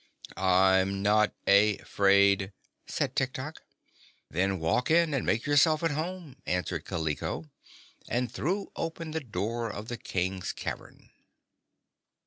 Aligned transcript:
"I'm 0.35 1.03
not 1.03 1.35
a 1.45 1.77
fraid," 1.85 2.53
said 2.87 3.15
Tiktok. 3.15 3.61
"Then 4.31 4.57
walk 4.59 4.89
in 4.89 5.13
and 5.13 5.27
make 5.27 5.45
yourself 5.45 5.83
at 5.83 5.91
home," 5.91 6.37
answered 6.47 6.85
Kaliko, 6.85 7.51
and 8.09 8.31
threw 8.31 8.71
open 8.75 9.11
the 9.11 9.19
door 9.19 9.69
of 9.69 9.89
the 9.89 9.97
King's 9.97 10.53
cavern. 10.53 11.11